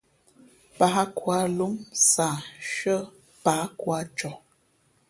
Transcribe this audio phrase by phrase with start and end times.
[0.77, 1.73] Pǎh khu ā lǒm
[2.11, 2.97] sah nshʉ́ά
[3.43, 4.37] pǎh khu ā coh.